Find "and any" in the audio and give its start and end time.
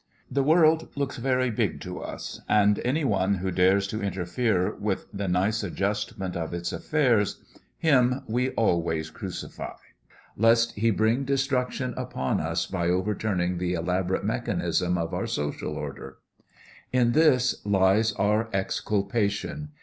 2.49-3.03